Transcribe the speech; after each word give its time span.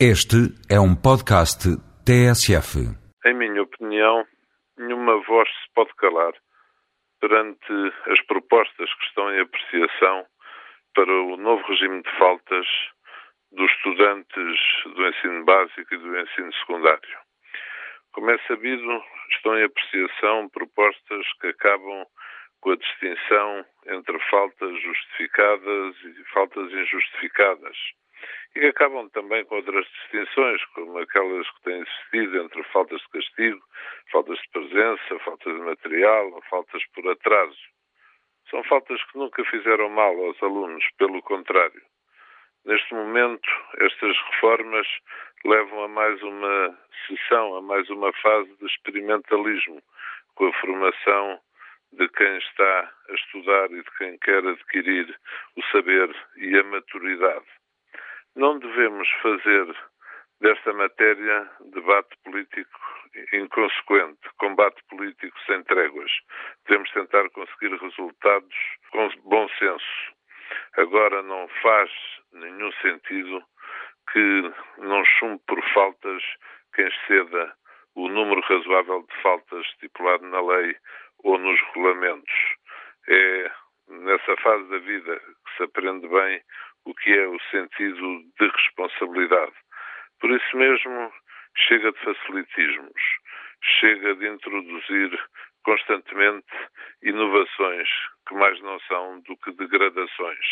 Este 0.00 0.50
é 0.68 0.80
um 0.80 0.96
podcast 0.96 1.70
TSF. 2.02 2.82
Em 3.24 3.32
minha 3.32 3.62
opinião, 3.62 4.26
nenhuma 4.76 5.22
voz 5.22 5.48
se 5.48 5.72
pode 5.72 5.94
calar 5.94 6.32
perante 7.20 7.72
as 8.10 8.20
propostas 8.26 8.92
que 8.92 9.04
estão 9.06 9.32
em 9.32 9.38
apreciação 9.38 10.26
para 10.96 11.12
o 11.12 11.36
novo 11.36 11.62
regime 11.68 12.02
de 12.02 12.10
faltas 12.18 12.66
dos 13.52 13.70
estudantes 13.70 14.58
do 14.96 15.06
ensino 15.06 15.44
básico 15.44 15.94
e 15.94 15.98
do 15.98 16.18
ensino 16.18 16.52
secundário. 16.54 17.18
Como 18.14 18.32
é 18.32 18.38
sabido, 18.48 19.00
estão 19.30 19.56
em 19.56 19.62
apreciação 19.62 20.48
propostas 20.48 21.24
que 21.40 21.46
acabam 21.46 22.04
com 22.60 22.72
a 22.72 22.76
distinção 22.76 23.64
entre 23.86 24.18
faltas 24.28 24.82
justificadas 24.82 25.94
e 26.02 26.24
faltas 26.32 26.72
injustificadas 26.72 27.76
e 28.56 28.66
acabam 28.66 29.08
também 29.10 29.44
com 29.44 29.56
outras 29.56 29.86
distinções, 29.86 30.64
como 30.74 30.98
aquelas 30.98 31.48
que 31.50 31.62
têm 31.62 31.80
existido 31.80 32.42
entre 32.42 32.62
faltas 32.64 33.00
de 33.00 33.08
castigo, 33.08 33.62
faltas 34.10 34.38
de 34.38 34.48
presença, 34.50 35.18
faltas 35.24 35.54
de 35.54 35.60
material 35.60 36.42
faltas 36.50 36.82
por 36.94 37.08
atraso. 37.08 37.58
São 38.50 38.62
faltas 38.64 39.02
que 39.04 39.18
nunca 39.18 39.44
fizeram 39.46 39.88
mal 39.88 40.14
aos 40.24 40.42
alunos, 40.42 40.84
pelo 40.98 41.22
contrário. 41.22 41.82
Neste 42.64 42.94
momento, 42.94 43.48
estas 43.78 44.16
reformas 44.30 44.86
levam 45.44 45.84
a 45.84 45.88
mais 45.88 46.22
uma 46.22 46.78
sessão, 47.06 47.56
a 47.56 47.62
mais 47.62 47.88
uma 47.90 48.12
fase 48.14 48.54
de 48.56 48.66
experimentalismo, 48.66 49.82
com 50.34 50.46
a 50.46 50.52
formação 50.54 51.40
de 51.92 52.08
quem 52.08 52.38
está 52.38 52.92
a 53.08 53.14
estudar 53.14 53.70
e 53.70 53.82
de 53.82 53.90
quem 53.98 54.18
quer 54.18 54.44
adquirir 54.46 55.14
o 55.56 55.62
saber 55.70 56.14
e 56.36 56.56
a 56.58 56.64
maturidade. 56.64 57.46
Não 58.36 58.58
devemos 58.58 59.08
fazer 59.22 59.76
desta 60.40 60.72
matéria 60.72 61.48
debate 61.72 62.16
político 62.24 62.80
inconsequente, 63.32 64.28
combate 64.38 64.82
político 64.88 65.38
sem 65.46 65.62
tréguas. 65.64 66.10
Devemos 66.66 66.90
tentar 66.90 67.30
conseguir 67.30 67.76
resultados 67.76 68.54
com 68.90 69.08
bom 69.24 69.48
senso. 69.58 70.12
Agora 70.76 71.22
não 71.22 71.48
faz 71.62 71.90
nenhum 72.32 72.72
sentido 72.82 73.42
que 74.12 74.52
não 74.78 75.04
chumbe 75.04 75.40
por 75.46 75.62
faltas 75.72 76.22
quem 76.74 76.86
exceda 76.86 77.54
o 77.94 78.08
número 78.08 78.40
razoável 78.40 79.06
de 79.08 79.22
faltas 79.22 79.64
estipulado 79.66 80.26
na 80.26 80.40
lei 80.40 80.76
ou 81.22 81.38
nos 81.38 81.60
regulamentos. 81.68 82.34
É 83.08 83.50
nessa 84.04 84.36
fase 84.36 84.68
da 84.68 84.78
vida 84.78 85.18
que 85.18 85.56
se 85.56 85.62
aprende 85.64 86.06
bem 86.08 86.40
o 86.84 86.94
que 86.94 87.12
é 87.12 87.26
o 87.26 87.40
sentido 87.50 88.22
de 88.38 88.46
responsabilidade. 88.46 89.54
Por 90.20 90.30
isso 90.30 90.56
mesmo, 90.56 91.12
chega 91.56 91.92
de 91.92 91.98
facilitismos, 92.00 93.02
chega 93.80 94.14
de 94.16 94.28
introduzir 94.28 95.18
constantemente 95.64 96.46
inovações 97.02 97.88
que 98.28 98.34
mais 98.34 98.60
não 98.60 98.78
são 98.80 99.20
do 99.20 99.36
que 99.38 99.52
degradações. 99.52 100.46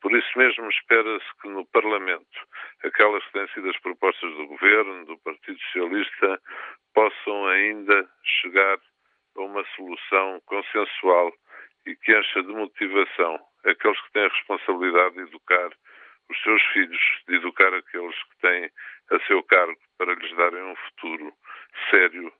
Por 0.00 0.12
isso 0.16 0.38
mesmo, 0.38 0.68
espera-se 0.70 1.26
que 1.42 1.48
no 1.48 1.66
Parlamento 1.66 2.40
aquelas 2.84 3.24
que 3.26 3.32
têm 3.32 3.48
sido 3.48 3.70
as 3.70 3.78
propostas 3.80 4.30
do 4.36 4.46
Governo, 4.46 5.04
do 5.06 5.18
Partido 5.18 5.58
Socialista, 5.58 6.40
possam 6.94 7.46
ainda 7.48 8.08
chegar 8.40 8.78
a 9.36 9.40
uma 9.40 9.64
solução 9.74 10.40
consensual 10.46 11.32
e 11.86 11.94
que 11.96 12.16
encha 12.16 12.42
de 12.42 12.52
motivação 12.52 13.38
aqueles 13.64 14.00
que 14.02 14.12
têm 14.12 14.24
a 14.24 14.28
responsabilidade 14.28 15.14
de 15.14 15.22
educar 15.22 15.70
os 16.28 16.42
seus 16.42 16.62
filhos, 16.72 17.00
de 17.28 17.36
educar 17.36 17.72
aqueles 17.72 18.16
que 18.24 18.38
têm 18.40 18.70
a 19.10 19.20
seu 19.26 19.42
cargo 19.44 19.78
para 19.96 20.14
lhes 20.14 20.36
darem 20.36 20.62
um 20.62 20.76
futuro 20.76 21.32
sério 21.90 22.32